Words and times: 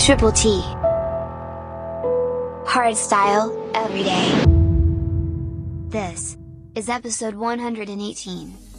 Triple 0.00 0.32
T. 0.32 0.62
Hard 2.66 2.96
style, 2.96 3.70
every 3.74 4.02
day. 4.02 4.44
This 5.90 6.38
is 6.74 6.88
episode 6.88 7.34
118. 7.34 8.69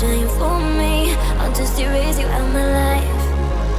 shine 0.00 0.28
for 0.38 0.60
me. 0.78 1.12
I'll 1.40 1.52
just 1.52 1.78
erase 1.78 2.18
you 2.20 2.26
out 2.26 2.52
my 2.52 2.66
life. 2.80 3.20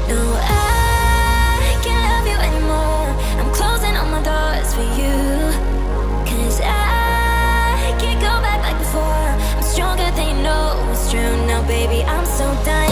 No, 0.10 0.20
I 0.44 1.80
can't 1.84 2.04
love 2.12 2.28
you 2.28 2.38
anymore. 2.50 3.08
I'm 3.40 3.52
closing 3.54 3.96
all 3.96 4.10
my 4.16 4.22
doors 4.22 4.74
for 4.74 4.88
you. 5.00 5.16
Cause 6.30 6.60
I 6.62 7.96
can't 8.02 8.20
go 8.20 8.34
back 8.44 8.60
like 8.68 8.78
before. 8.80 9.30
I'm 9.56 9.64
stronger, 9.64 10.12
than 10.16 10.36
you 10.36 10.44
know 10.44 10.90
it's 10.92 11.10
true. 11.10 11.34
Now, 11.48 11.66
baby, 11.68 12.04
I'm 12.04 12.26
so 12.26 12.46
done. 12.66 12.89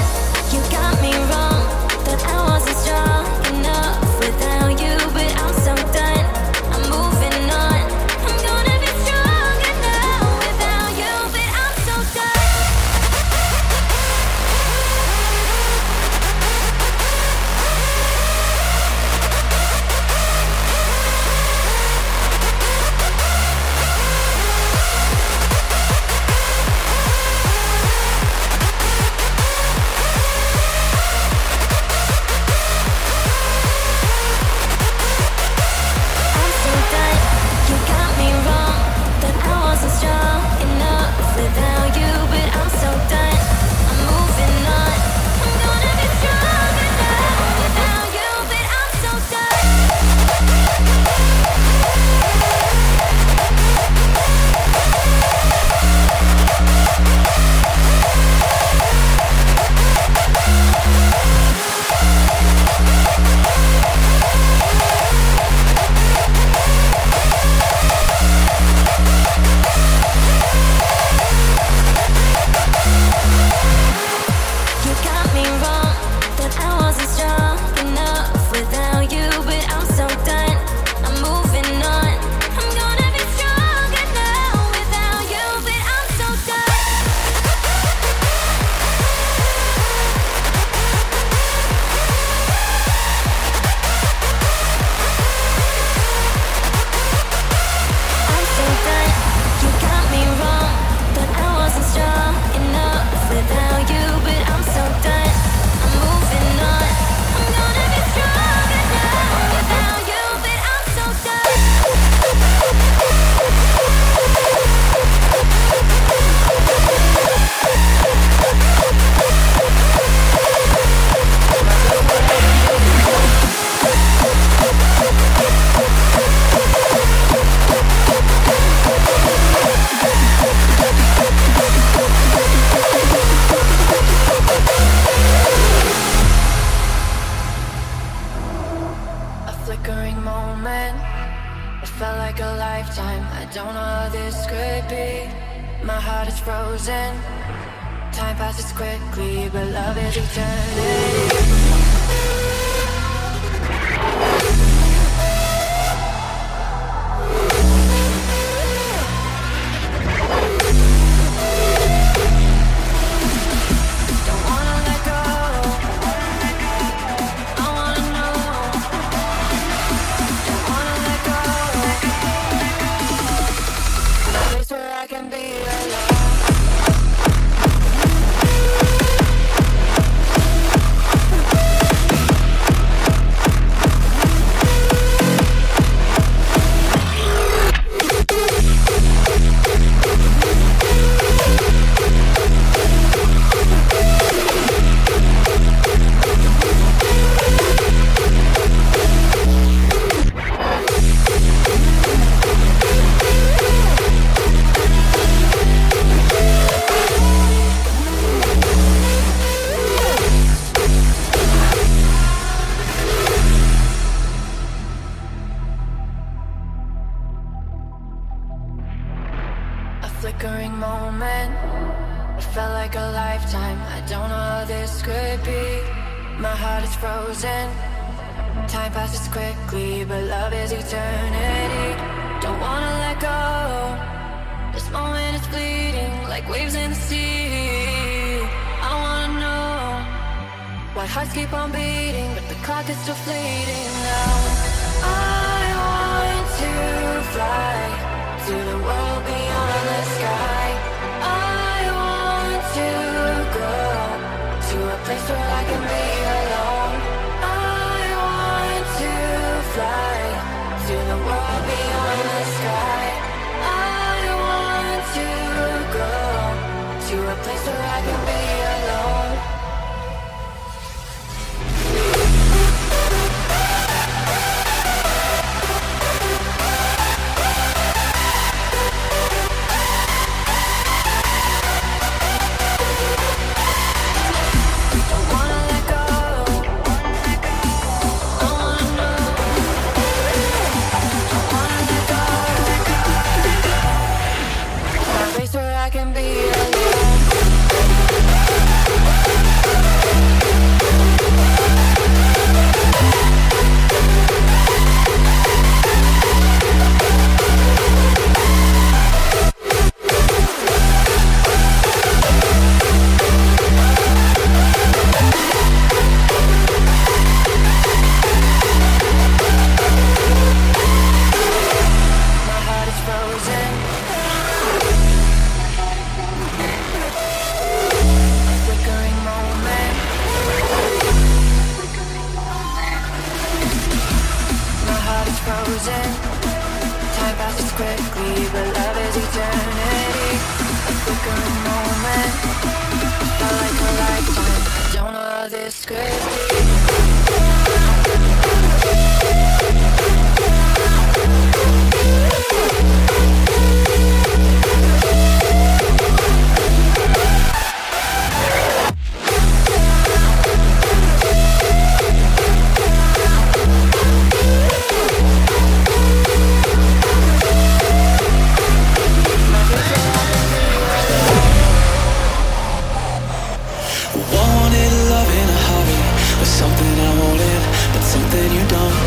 wanted 374.36 374.92
love 375.14 375.30
in 375.30 375.48
a 375.48 375.60
hurry 375.68 376.02
was 376.40 376.50
something 376.50 376.94
I 377.00 377.12
wanted, 377.24 377.62
but 377.94 378.04
something 378.04 378.48
you 378.52 378.64
don't. 378.68 379.00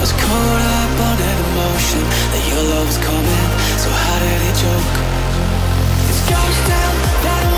Was 0.00 0.12
caught 0.12 0.62
up 0.78 0.94
on 1.08 1.16
an 1.18 1.38
emotion 1.50 2.02
that 2.32 2.42
your 2.50 2.62
love 2.72 2.86
was 2.86 2.98
coming, 2.98 3.48
so 3.82 3.88
how 3.90 4.18
did 4.22 4.40
it 4.48 4.56
joke? 4.64 4.96
It's 6.08 6.22
goes 6.30 6.58
down 6.70 6.94
that 7.26 7.57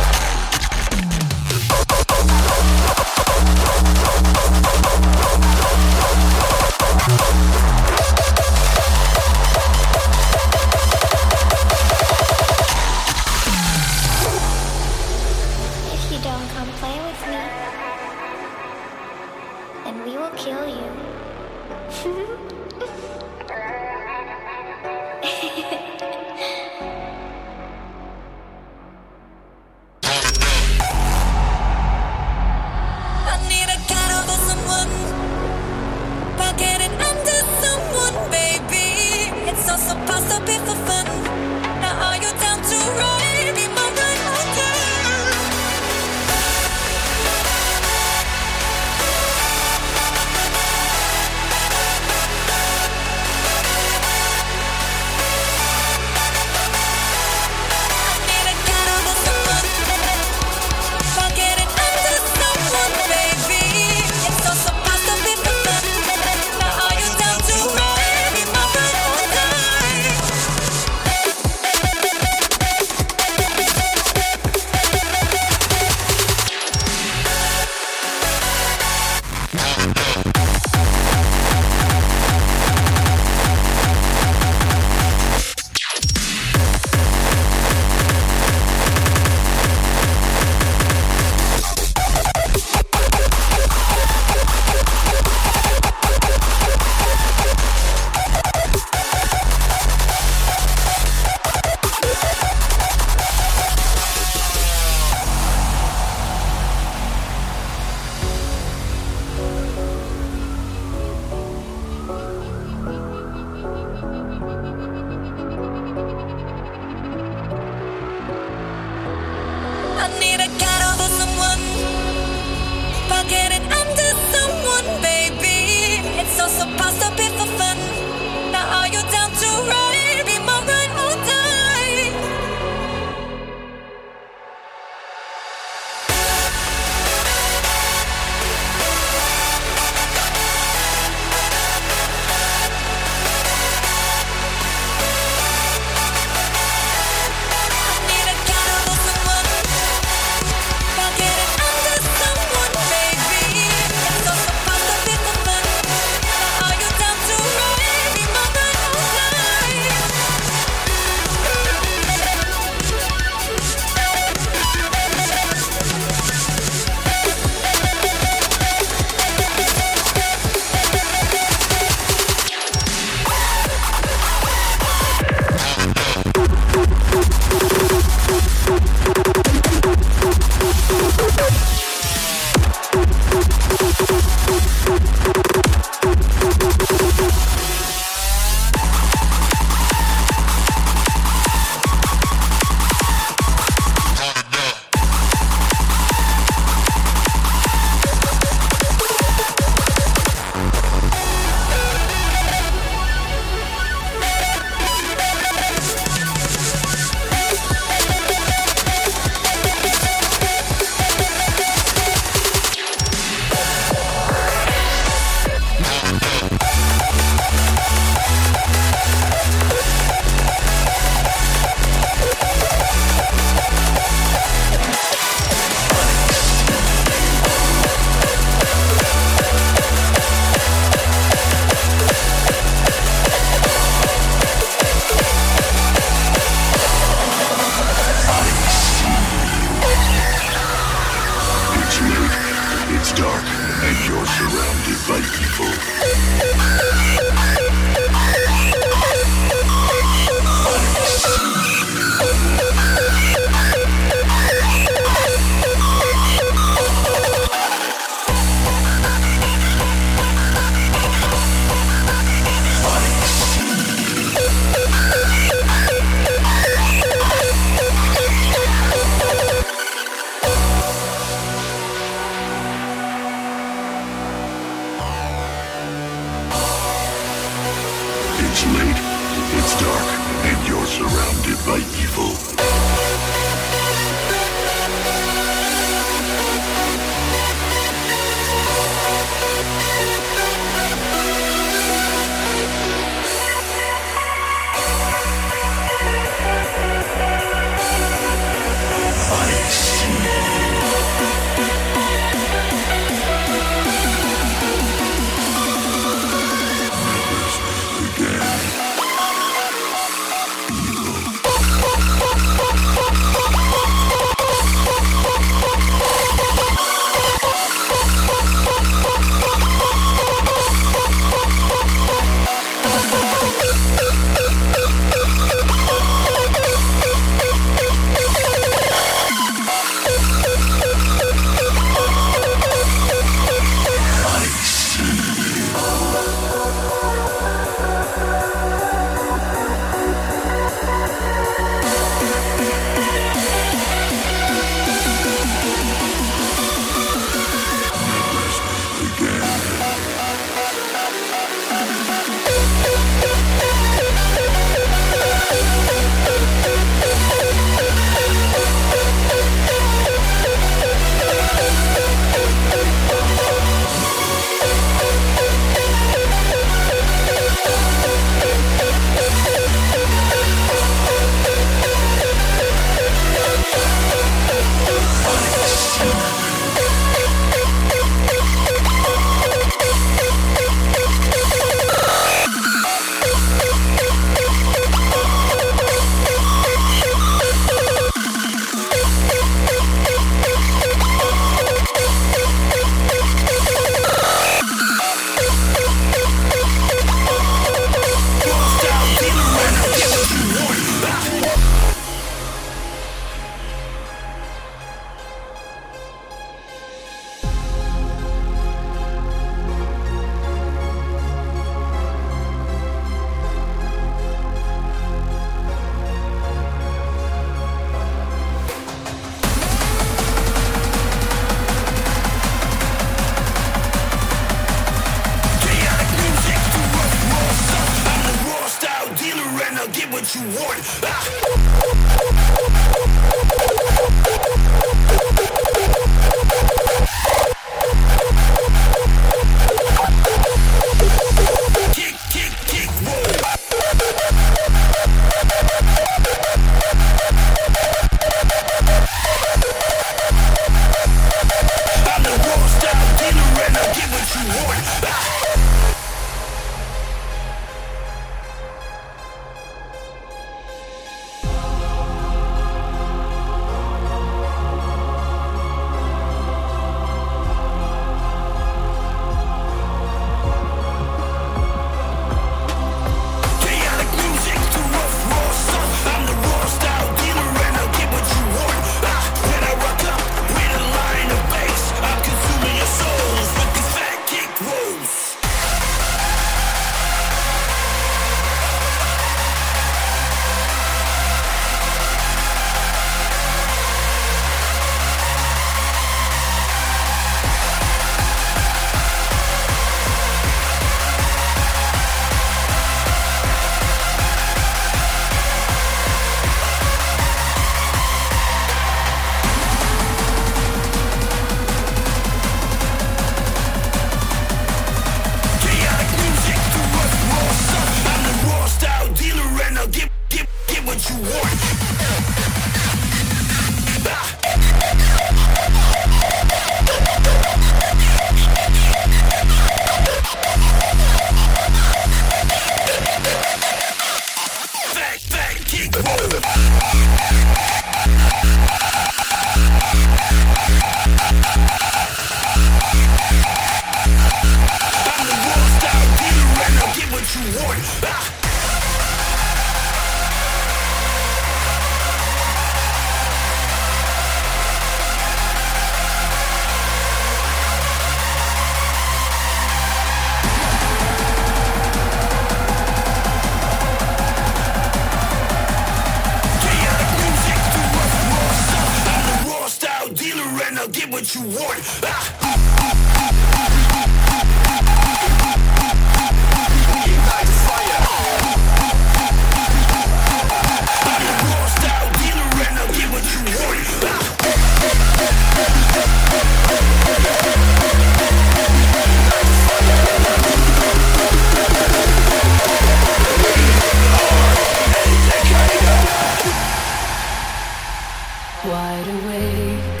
wide 598.66 599.08
awake. 599.18 600.00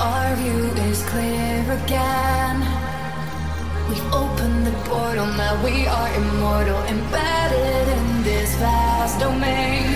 Our 0.00 0.36
view 0.36 0.64
is 0.88 1.02
clear 1.04 1.62
again. 1.84 2.60
We've 3.88 4.12
opened 4.12 4.66
the 4.66 4.72
portal, 4.88 5.26
now 5.26 5.62
we 5.64 5.86
are 5.86 6.10
immortal, 6.14 6.80
embedded 6.84 7.88
in 7.98 8.22
this 8.22 8.54
vast 8.56 9.20
domain. 9.20 9.95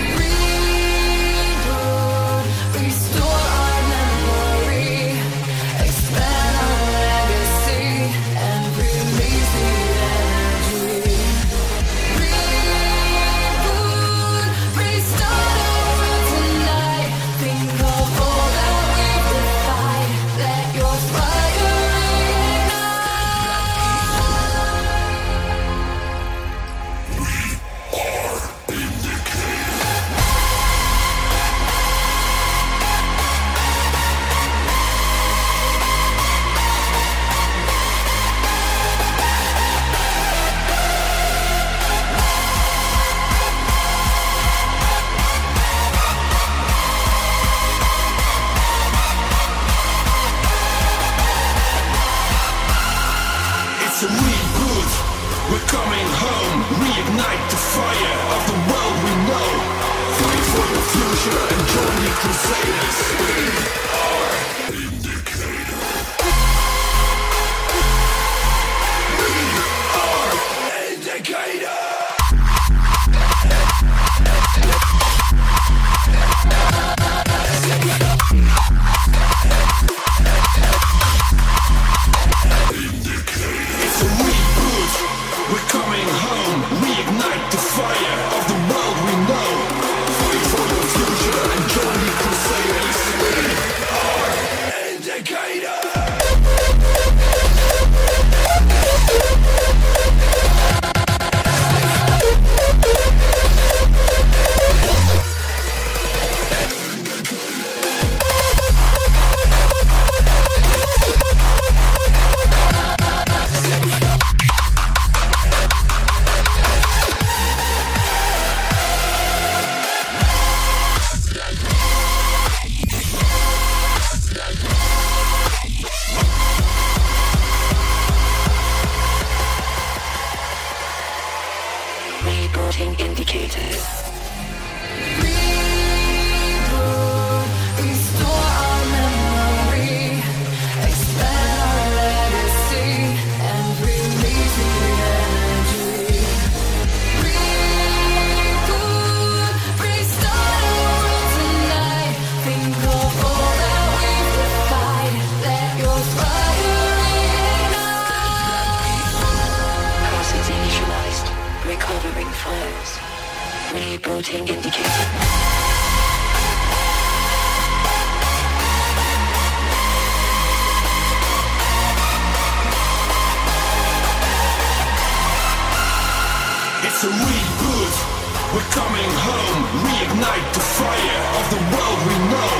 fire 180.79 181.23
of 181.39 181.45
the 181.53 181.61
world 181.73 181.99
we 182.07 182.15
know. 182.31 182.51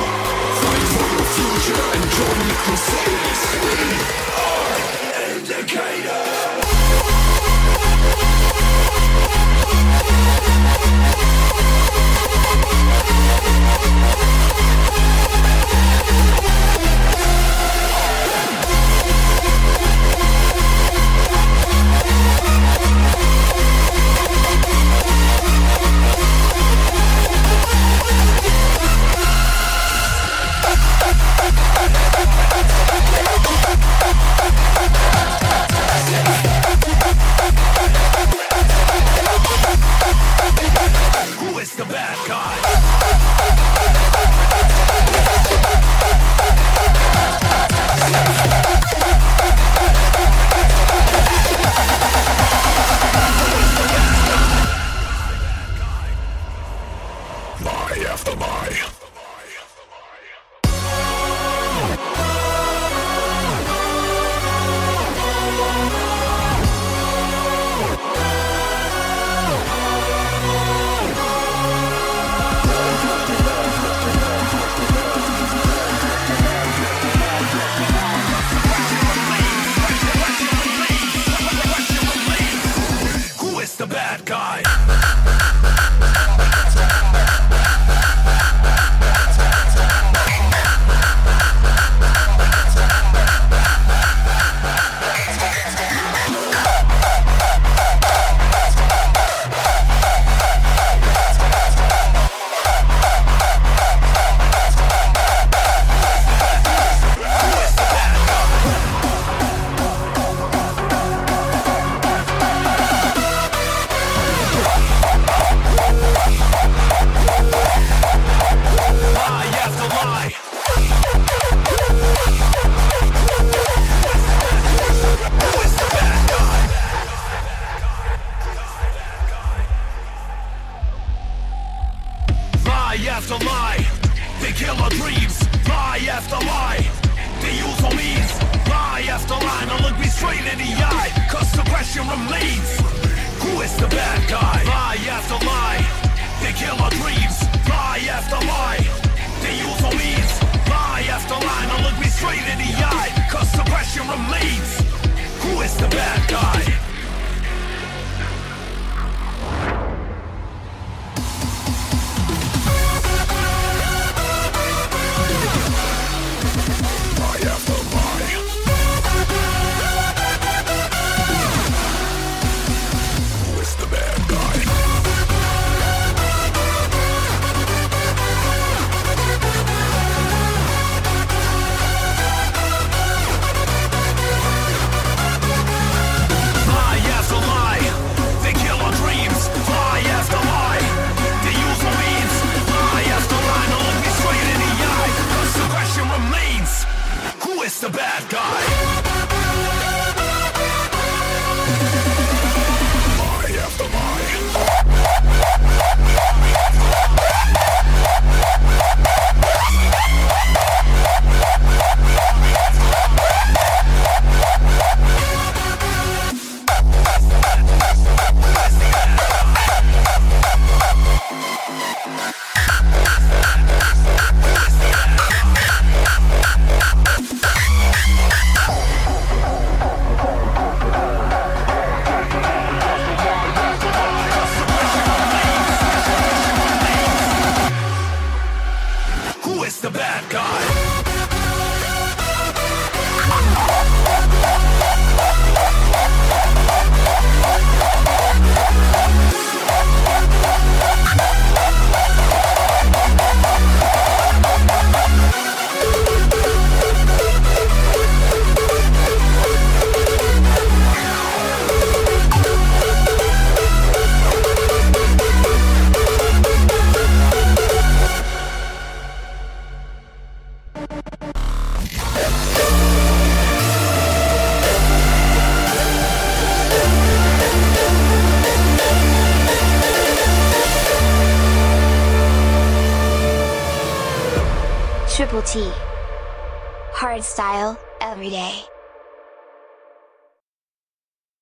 Fight 0.61 0.85
for 0.93 1.07
your 1.15 1.27
future 1.35 1.83
and 1.95 2.03
join 2.17 2.41
the 2.49 2.57
crusaders. 2.63 3.41
We 3.63 3.75
are 4.47 4.75
indicators. 5.31 6.61